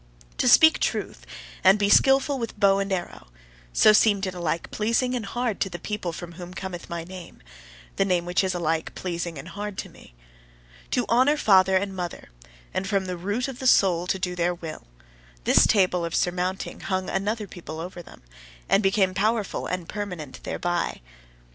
[0.39, 1.27] "To speak truth,
[1.63, 3.27] and be skilful with bow and arrow"
[3.71, 7.39] so seemed it alike pleasing and hard to the people from whom cometh my name
[7.97, 10.15] the name which is alike pleasing and hard to me.
[10.89, 12.29] "To honour father and mother,
[12.73, 14.87] and from the root of the soul to do their will"
[15.43, 18.23] this table of surmounting hung another people over them,
[18.67, 20.99] and became powerful and permanent thereby.